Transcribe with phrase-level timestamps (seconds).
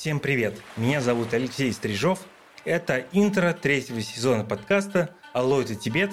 [0.00, 0.58] Всем привет!
[0.78, 2.20] Меня зовут Алексей Стрижов.
[2.64, 6.10] Это интро третьего сезона подкаста «Алло, это Тибет».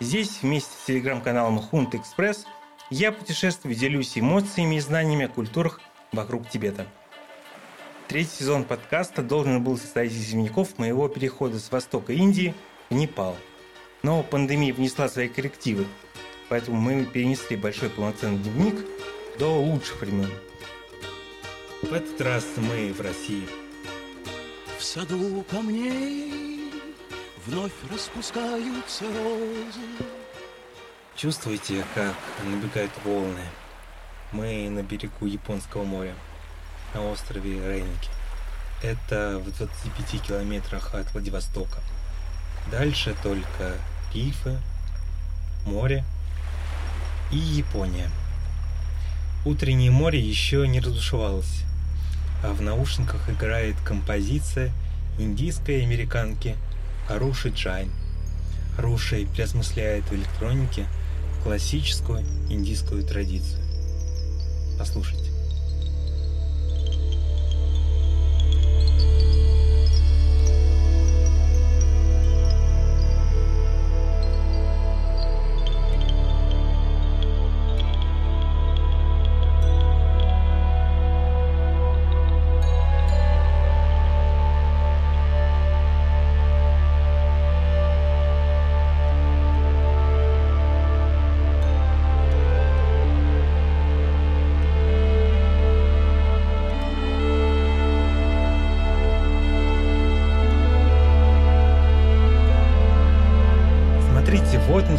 [0.00, 2.46] Здесь вместе с телеграм-каналом Хунт Экспресс
[2.90, 5.80] я путешествую, делюсь эмоциями и знаниями о культурах
[6.10, 6.88] вокруг Тибета.
[8.08, 12.56] Третий сезон подкаста должен был состоять из земляков моего перехода с востока Индии
[12.90, 13.36] в Непал.
[14.02, 15.86] Но пандемия внесла свои коррективы,
[16.48, 18.84] поэтому мы перенесли большой полноценный дневник
[19.38, 20.32] до лучших времен–
[21.82, 23.46] в этот раз мы в России.
[24.78, 26.70] В саду камней
[27.44, 29.80] вновь распускаются розы.
[31.16, 32.14] Чувствуете, как
[32.44, 33.42] набегают волны?
[34.30, 36.14] Мы на берегу Японского моря,
[36.94, 38.08] на острове Рейники.
[38.82, 41.80] Это в 25 километрах от Владивостока.
[42.70, 43.76] Дальше только
[44.14, 44.56] рифы,
[45.66, 46.04] море
[47.30, 48.08] и Япония.
[49.44, 51.64] Утреннее море еще не разбушевалось
[52.42, 54.72] а в наушниках играет композиция
[55.18, 56.56] индийской американки
[57.08, 57.90] Аруши Джайн.
[58.78, 60.86] Аруши переосмысляет в электронике
[61.42, 63.62] классическую индийскую традицию.
[64.78, 65.31] Послушайте.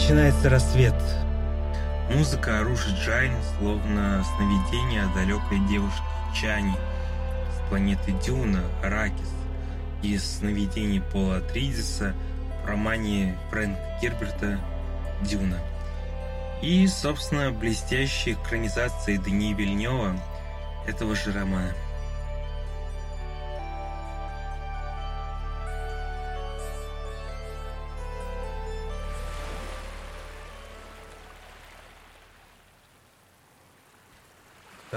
[0.03, 0.93] Начинается рассвет.
[2.09, 6.03] Музыка Аруши Джайн, словно сновидение о далекой девушке
[6.35, 6.75] Чани
[7.55, 9.29] с планеты Дюна, Аракис,
[10.01, 12.13] из сновидений Пола Атрейдеса
[12.61, 14.59] в романе Фрэнка Герберта
[15.21, 15.59] «Дюна».
[16.61, 20.19] И, собственно, блестящей экранизации Дени Вильнева
[20.85, 21.71] этого же романа–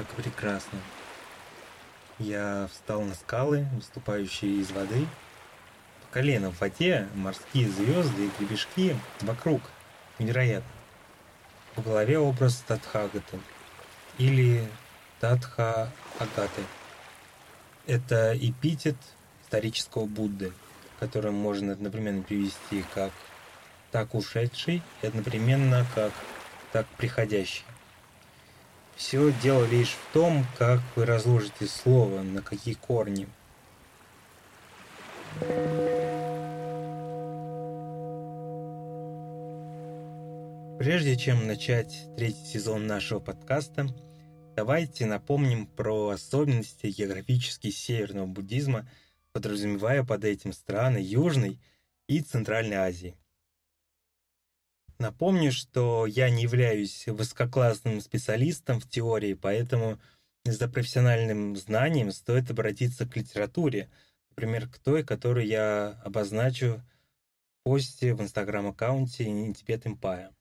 [0.06, 0.78] как прекрасно.
[2.18, 5.06] Я встал на скалы, выступающие из воды.
[6.02, 9.62] По колено в воде морские звезды и гребешки вокруг.
[10.18, 10.70] Невероятно.
[11.76, 13.38] В голове образ Тадхагаты
[14.16, 14.66] или
[15.20, 16.62] Тадха Агаты.
[17.86, 18.96] Это эпитет
[19.44, 20.52] исторического Будды,
[20.98, 23.12] который можно одновременно перевести как
[23.92, 26.12] так ушедший и одновременно как
[26.72, 27.64] так приходящий.
[28.96, 33.28] Все дело лишь в том, как вы разложите слово, на какие корни.
[40.78, 43.86] Прежде чем начать третий сезон нашего подкаста,
[44.54, 48.88] давайте напомним про особенности географически северного буддизма,
[49.32, 51.60] подразумевая под этим страны Южной
[52.06, 53.14] и Центральной Азии.
[54.98, 60.00] Напомню, что я не являюсь высококлассным специалистом в теории, поэтому
[60.44, 63.90] за профессиональным знанием стоит обратиться к литературе,
[64.30, 66.82] например, к той, которую я обозначу
[67.60, 70.32] в посте в инстаграм-аккаунте Tibet Empire.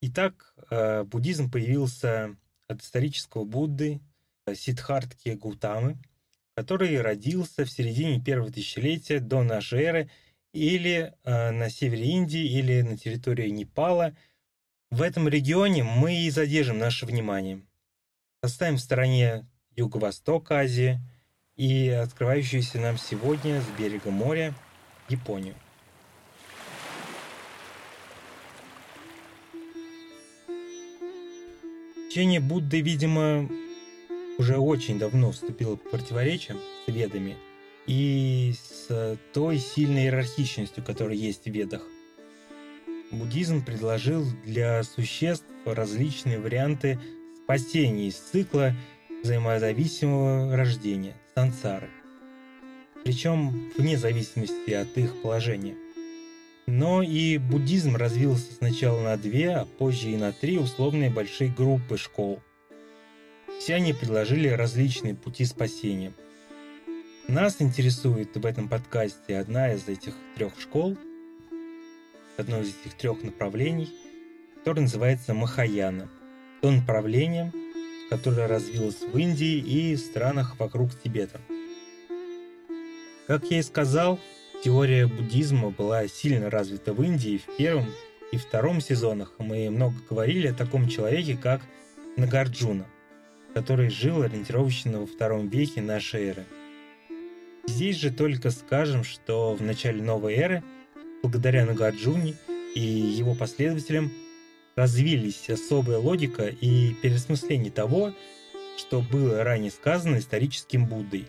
[0.00, 2.34] Итак, э, буддизм появился
[2.66, 4.00] от исторического Будды
[4.54, 5.98] Сиддхартки Гутамы,
[6.54, 10.10] который родился в середине первого тысячелетия до нашей эры–
[10.52, 14.16] или э, на севере Индии, или на территории Непала.
[14.90, 17.62] В этом регионе мы и задержим наше внимание.
[18.40, 20.98] Оставим в стороне юго-восток Азии
[21.56, 24.54] и открывающуюся нам сегодня с берега моря
[25.08, 25.54] Японию.
[32.08, 33.48] Учение Будды, видимо,
[34.38, 36.56] уже очень давно вступило в противоречие
[36.86, 37.36] с ведами–
[37.88, 41.82] и с той сильной иерархичностью, которая есть в ведах.
[43.10, 47.00] Буддизм предложил для существ различные варианты
[47.42, 48.74] спасения из цикла
[49.24, 51.88] взаимозависимого рождения, сансары.
[53.04, 55.74] Причем вне зависимости от их положения.
[56.66, 61.96] Но и буддизм развился сначала на две, а позже и на три условные большие группы
[61.96, 62.42] школ.
[63.58, 66.12] Все они предложили различные пути спасения–
[67.28, 70.96] нас интересует в этом подкасте одна из этих трех школ,
[72.38, 73.92] одно из этих трех направлений,
[74.56, 76.08] которое называется Махаяна.
[76.62, 77.52] То направление,
[78.08, 81.38] которая развилась в Индии и странах вокруг Тибета.
[83.26, 84.18] Как я и сказал,
[84.64, 87.92] теория буддизма была сильно развита в Индии в первом
[88.32, 89.34] и втором сезонах.
[89.38, 91.60] Мы много говорили о таком человеке, как
[92.16, 92.86] Нагарджуна,
[93.52, 96.44] который жил ориентировочно во втором веке нашей эры.
[97.68, 100.64] Здесь же только скажем, что в начале новой эры,
[101.22, 102.34] благодаря Нагарджуне
[102.74, 104.10] и его последователям,
[104.74, 108.14] развились особая логика и переосмысление того,
[108.78, 111.26] что было ранее сказано историческим Буддой.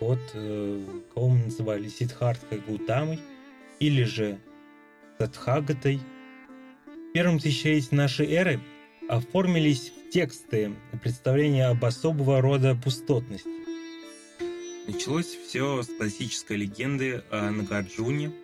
[0.00, 3.20] Вот э, кого мы называли Сиддхарткой Гутамой
[3.80, 4.38] или же
[5.18, 6.00] Тадхагатой.
[6.86, 8.60] В первом тысячелетии нашей эры
[9.10, 10.72] оформились в тексты
[11.02, 13.59] представления об особого рода пустотности.
[14.92, 18.32] Началось все с классической легенды о Нагарджуне–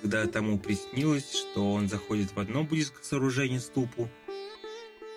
[0.00, 4.08] когда тому приснилось, что он заходит в одно буддийское сооружение ступу,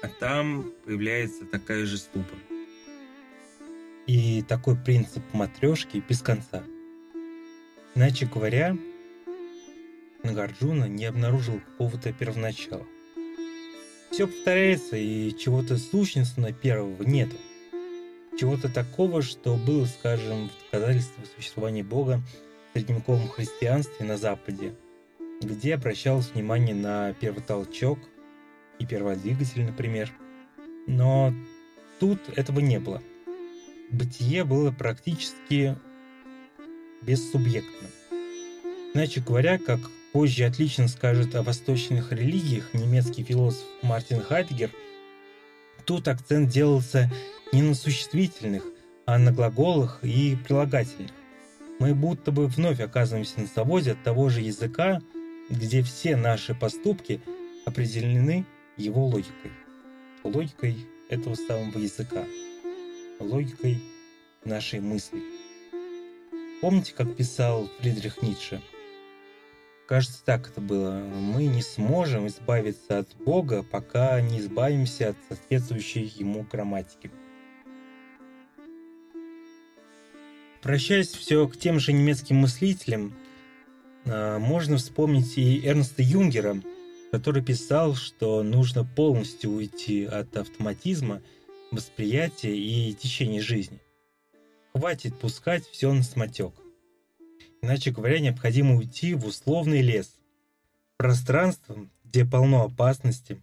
[0.02, 2.36] а там появляется такая же ступа.
[4.08, 6.63] И такой принцип матрешки без конца.
[7.94, 8.75] Иначе говоря,
[10.24, 12.86] Нагарджуна не обнаружил какого-то первоначала.
[14.12, 17.38] Все повторяется, и чего-то сущностного первого нету.
[18.39, 22.22] Чего-то такого, что было, скажем, в доказательство существования Бога
[22.74, 24.74] средневековом христианстве на Западе,
[25.42, 28.00] где обращалось внимание на первый толчок
[28.80, 30.12] и перводвигатель, например.
[30.88, 31.33] Но
[32.00, 33.01] тут этого не было.
[33.92, 35.75] Бытие было практически
[37.01, 37.92] бессубъектным.
[38.94, 39.80] Иначе говоря, как
[40.13, 44.69] позже отлично скажет о восточных религиях немецкий философ Мартин Хайдгер,
[45.86, 47.12] тут акцент делался
[47.51, 48.63] не на существительных,
[49.06, 51.12] а на глаголах и прилагательных
[51.81, 55.01] мы будто бы вновь оказываемся на свободе от того же языка,
[55.50, 57.21] где все наши поступки
[57.65, 58.45] определены
[58.77, 59.51] его логикой.
[60.24, 62.24] Логикой этого самого языка.
[63.19, 63.81] Логикой
[64.45, 65.21] нашей мысли.
[66.62, 68.62] Помните, как писал Фридрих Ницше?
[69.88, 70.92] Кажется, так это было.
[70.92, 77.09] Мы не сможем избавиться от Бога, пока не избавимся от соответствующей ему грамматики.
[80.62, 83.16] Обращаясь все к тем же немецким мыслителям,
[84.06, 86.62] а, можно вспомнить и Эрнста Юнгера,
[87.12, 91.22] который писал, что нужно полностью уйти от автоматизма,
[91.72, 93.81] восприятия и течения жизни.
[94.74, 96.54] Хватит пускать все на самотек.
[97.63, 100.16] Иначе говоря, необходимо уйти в условный лес.
[100.98, 103.42] Пространство, где полно опасности,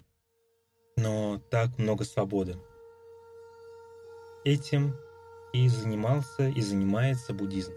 [0.96, 2.56] но так много свободы.
[4.44, 4.94] Этим
[5.52, 7.72] и занимался и занимается буддизм.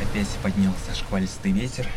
[0.00, 1.88] Опять поднялся шквалистый ветер.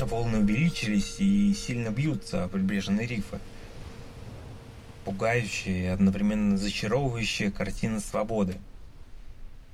[0.00, 3.38] Волны увеличились и сильно бьются о прибрежные рифы
[5.04, 8.58] пугающая и одновременно зачаровывающая картина свободы.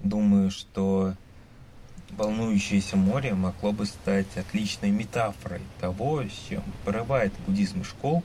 [0.01, 1.15] Думаю, что
[2.11, 8.23] волнующееся море могло бы стать отличной метафорой того, с чем порывает буддизм школ,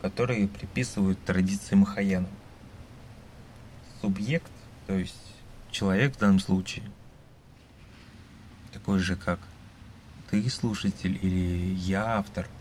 [0.00, 2.28] которые приписывают традиции Махаяна.
[4.00, 4.50] Субъект,
[4.86, 5.34] то есть
[5.70, 6.84] человек в данном случае,
[8.72, 9.40] такой же, как
[10.30, 12.48] ты, слушатель, или я, автор–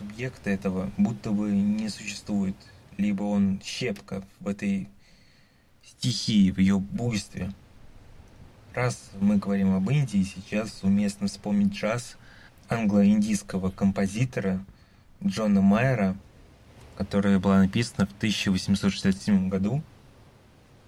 [0.00, 2.56] субъекта этого будто бы не существует.
[2.96, 4.88] Либо он щепка в этой
[5.84, 7.52] стихии, в ее буйстве.
[8.74, 12.16] Раз мы говорим об Индии, сейчас уместно вспомнить джаз
[12.68, 14.64] англо-индийского композитора
[15.24, 16.16] Джона Майера,
[16.96, 19.82] которая была написана в 1867 году,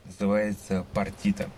[0.04, 1.50] называется «Партита».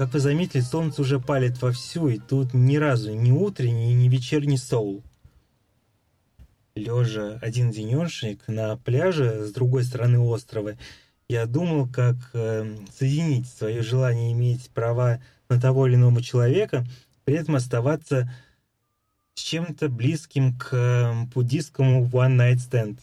[0.00, 4.56] Как вы заметили, солнце уже палит вовсю, и тут ни разу ни утренний, ни вечерний
[4.56, 5.02] соул.
[6.74, 10.78] Лежа один денешник на пляже с другой стороны острова,
[11.28, 16.86] я думал, как э, соединить свое желание иметь права на того или иного человека,
[17.26, 18.32] при этом оставаться
[19.34, 22.96] с чем-то близким к э, буддийскому one night stand.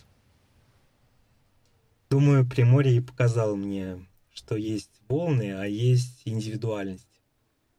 [2.09, 3.99] Думаю, Приморье и показало мне
[4.37, 7.09] что есть волны, а есть индивидуальность.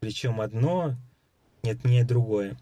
[0.00, 0.96] Причем одно
[1.62, 2.58] не отменяет другое.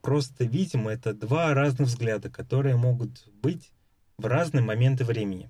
[0.00, 3.70] Просто, видимо, это два разных взгляда, которые могут быть
[4.18, 5.48] в разные моменты времени.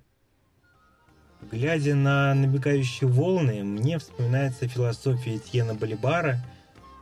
[1.50, 6.45] Глядя на набегающие волны, мне вспоминается философия Этьена Балибара,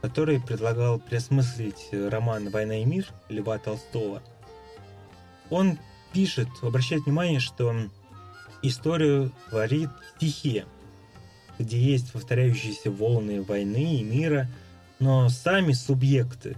[0.02, 4.22] который предлагал переосмыслить роман «Война и мир» Льва Толстого.
[5.50, 5.78] Он
[6.12, 7.74] пишет, обращает внимание, что
[8.62, 10.66] историю творит стихия,
[11.58, 14.48] где есть повторяющиеся волны войны и мира,
[14.98, 16.56] но сами субъекты,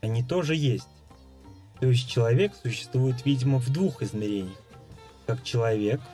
[0.00, 0.88] они тоже есть.
[1.80, 4.58] То есть человек существует, видимо, в двух измерениях.
[5.26, 6.00] Как человек–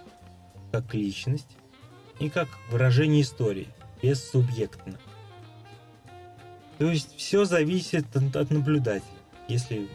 [0.74, 1.56] как личность
[2.18, 3.68] и как выражение истории,
[4.02, 4.98] бессубъектно.
[6.78, 9.06] То есть все зависит от наблюдателя,
[9.46, 9.88] если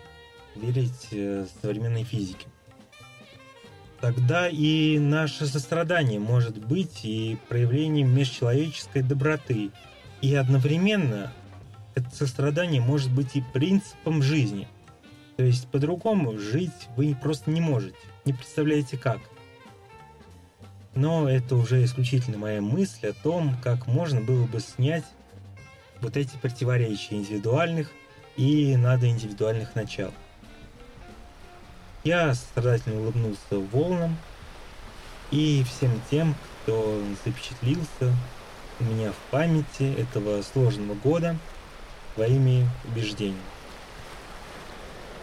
[0.56, 2.48] верить э, современной физике.
[4.02, 9.72] Тогда и наше сострадание может быть и проявлением межчеловеческой доброты,
[10.22, 11.34] и одновременно
[11.96, 14.68] это сострадание может быть и принципом жизни.
[15.36, 19.20] То есть по-другому жить вы просто не можете, не представляете как–
[20.96, 25.06] но это уже исключительно моя мысль о том, как можно было бы снять
[26.02, 27.92] вот эти противоречия индивидуальных
[28.36, 30.12] и надоиндивидуальных начал.
[32.10, 34.18] Я страдательно улыбнулся волнам
[35.30, 38.16] и всем тем, кто запечатлился
[38.80, 41.38] у меня в памяти этого сложного года
[42.16, 43.38] своими убеждениями.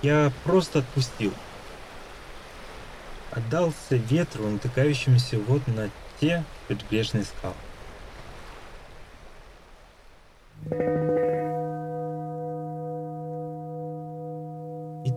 [0.03, 1.35] Я просто отпустил–
[3.33, 5.91] отдался ветру, натыкающемуся вот на
[6.21, 7.57] те прибрежные скалы.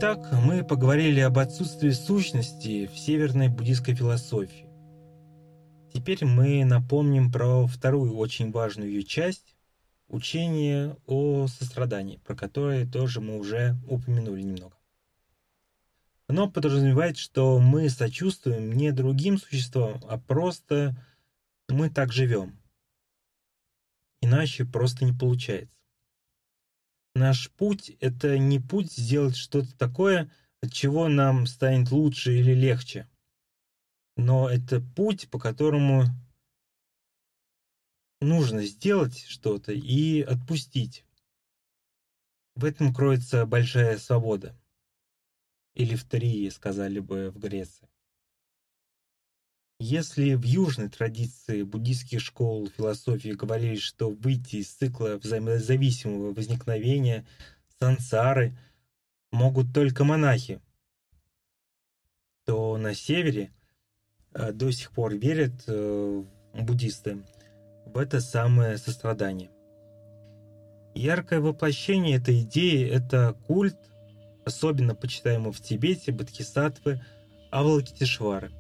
[0.01, 4.65] Итак, мы поговорили об отсутствии сущности в северной буддийской философии.
[5.94, 9.58] Теперь мы напомним про вторую очень важную ее часть–
[10.08, 14.77] учение о сострадании, про которое тоже мы уже упомянули немного.
[16.27, 20.96] Оно подразумевает, что мы сочувствуем не другим существам, а просто
[21.68, 22.58] мы так живем.
[24.22, 25.78] Иначе просто не получается.
[27.15, 33.09] Наш путь— это не путь сделать что-то такое, от чего нам станет лучше или легче.
[34.15, 36.05] Но это путь, по которому
[38.21, 41.05] нужно сделать что-то и отпустить.
[42.55, 44.55] В этом кроется большая свобода
[45.73, 47.88] или в Трии, сказали бы в Греции.
[49.81, 57.25] Если в южной традиции буддийских школ философии говорили, что выйти из цикла взаимозависимого возникновения
[57.79, 58.57] сансары
[59.31, 60.59] могут только монахи,
[62.45, 63.53] то на севере
[64.33, 67.24] э, до сих пор верят э, буддисты
[67.86, 69.50] в это самое сострадание.
[70.93, 73.77] Яркое воплощение этой идеи– это культ
[74.43, 77.01] особенно почитаемого в Тибете Бодхисаттвы
[77.50, 78.51] Авалокитешвары.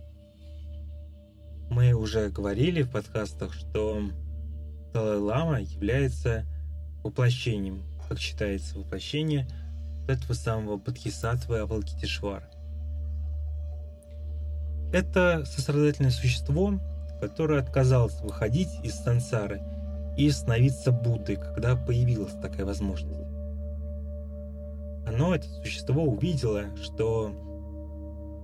[1.69, 4.01] Мы уже говорили в подкастах, что
[4.93, 6.45] Далай-Лама является
[7.03, 9.47] воплощением, как считается воплощение
[10.07, 12.49] этого самого Бодхисаттвы Авалокитешвара.
[14.91, 16.79] Это сострадательное существо,
[17.21, 19.61] которое отказалось выходить из сансары
[20.17, 23.29] и становиться Буддой, когда появилась такая возможность
[25.09, 27.31] оно, это существо, увидело, что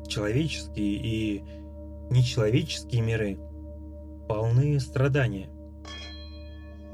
[0.07, 1.43] человеческие и
[2.09, 3.39] нечеловеческие миры
[4.27, 5.49] полны страдания.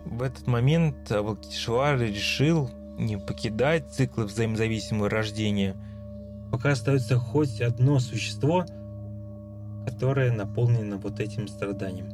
[0.05, 5.75] В этот момент Авалкишвар решил не покидать циклы взаимозависимого рождения,
[6.51, 8.65] пока остается хоть одно существо,
[9.85, 12.09] которое наполнено вот этим страданием.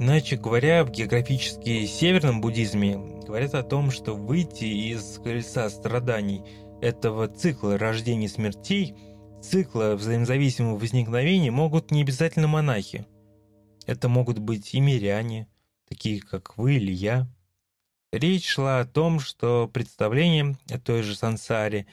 [0.00, 2.96] Иначе говоря, в географически северном буддизме
[3.26, 6.44] говорят о том, что выйти из колеса страданий
[6.80, 8.94] этого цикла рождения и смертей,
[9.42, 13.06] цикла взаимозависимого возникновения могут не обязательно монахи.
[13.86, 15.48] Это могут быть и миряне,
[15.88, 17.26] такие как вы или я.
[18.12, 21.86] Речь шла о том, что представление о той же сансаре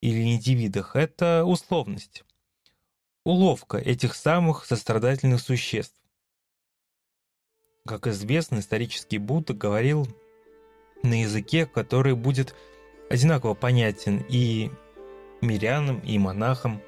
[0.00, 2.24] или индивидах– это условность,
[3.24, 5.96] уловка этих самых сострадательных существ.
[7.84, 10.08] Как известно, исторический Будда говорил
[11.02, 12.54] на языке, который будет
[13.08, 14.70] одинаково понятен и
[15.40, 16.82] мирянам, и монахам.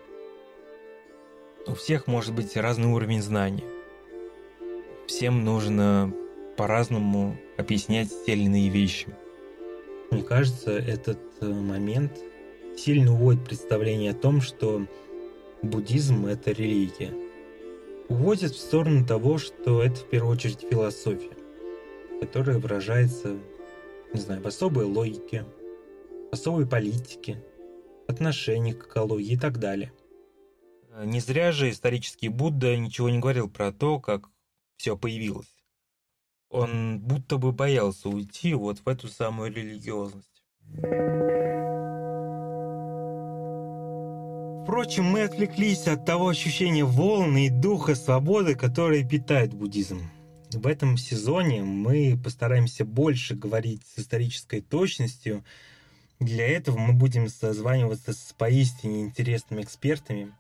[1.67, 3.65] У всех может быть разный уровень знаний.
[5.07, 6.13] Всем нужно
[6.57, 9.09] по-разному объяснять те или иные вещи.
[10.11, 12.13] Мне кажется, этот э, момент
[12.77, 14.87] сильно уводит представление о том, что
[15.63, 17.13] буддизм– это религия
[18.09, 21.31] уводит в сторону того, что это в первую очередь философия.
[22.21, 23.37] которая выражается,
[24.13, 25.45] не знаю, в особой логике,
[26.33, 27.41] особой политике,
[28.09, 29.93] отношении к экологии и так далее.
[31.05, 34.29] Не зря же исторический Будда ничего не говорил про то, как
[34.77, 35.55] все появилось.
[36.51, 40.43] Он будто бы боялся уйти вот в эту самую религиозность.
[44.65, 50.11] Впрочем, мы отвлеклись от того ощущения волны и духа свободы, которое питает буддизм.
[50.53, 55.45] В этом сезоне мы постараемся больше говорить с исторической точностью.
[56.21, 60.33] Для этого мы будем созваниваться с поистине интересными экспертами.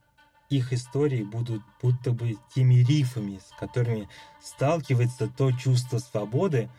[0.48, 4.08] Их истории будут будто бы теми рифами, с которыми
[4.42, 6.70] сталкивается то чувство свободы,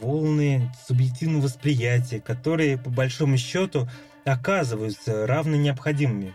[0.00, 3.88] волны субъективного восприятия, которые по большому счету
[4.24, 6.34] оказываются равно необходимыми.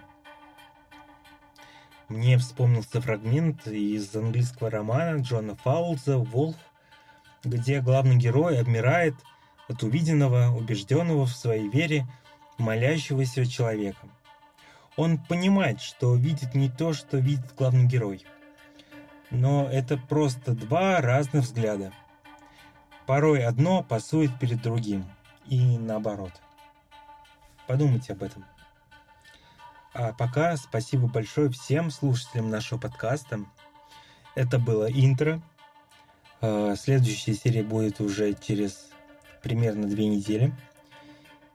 [2.08, 6.56] Мне вспомнился фрагмент из английского романа Джона Фаулза «Волф»,
[7.44, 9.16] где главный герой обмирает
[9.68, 12.08] от увиденного, убежденного в своей вере,
[12.58, 14.08] молящегося человека.
[14.98, 18.26] Он понимает, что видит не то, что видит главный герой.
[19.30, 21.92] Но это просто два разных взгляда.
[23.06, 25.06] Порой одно пасует перед другим,
[25.48, 26.32] и наоборот.
[27.68, 28.46] Подумайте об этом.
[29.94, 33.46] А пока спасибо большое всем слушателям нашего подкаста.
[34.36, 35.42] Это было интро.
[36.42, 38.90] А, следующая серия будет уже через
[39.42, 40.54] примерно две недели.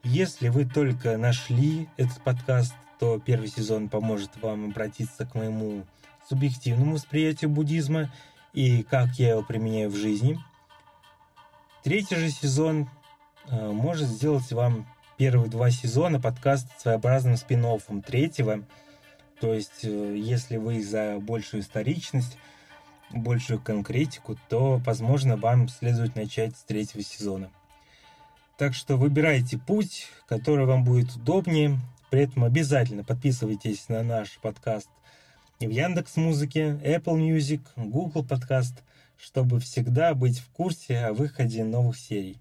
[0.02, 5.86] Если вы только нашли этот подкаст, то первый сезон поможет вам обратиться к моему
[6.28, 8.12] субъективному восприятию буддизма
[8.52, 10.38] и как я его применяю в жизни.
[11.82, 12.90] Третий же сезон
[13.48, 17.64] а, может сделать вам первые два сезона подкаст своеобразным спин
[18.06, 18.64] третьего.
[19.40, 22.36] То есть, э, если вы за большую историчность,
[23.10, 27.50] большую конкретику, то, возможно, вам следует начать с третьего сезона.
[28.58, 31.78] Так что выбирайте путь, который вам будет удобнее.
[32.10, 34.88] При этом обязательно подписывайтесь на наш подкаст
[35.60, 38.82] в Яндекс Музыке, Apple Music, Google Подкаст,
[39.16, 42.38] чтобы всегда быть в курсе о выходе новых серий.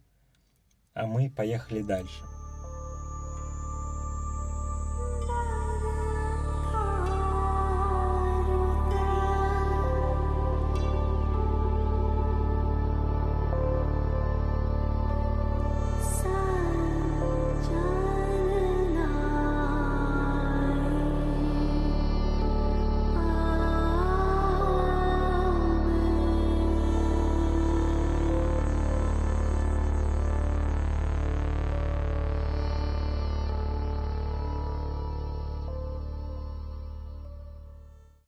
[0.94, 2.39] А мы поехали дальше.